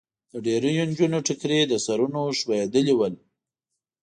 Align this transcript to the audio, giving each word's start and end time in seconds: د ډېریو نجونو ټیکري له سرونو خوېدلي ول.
د 0.31 0.33
ډېریو 0.45 0.83
نجونو 0.89 1.17
ټیکري 1.27 1.59
له 1.71 1.77
سرونو 1.85 2.21
خوېدلي 2.39 2.93
ول. 2.95 3.13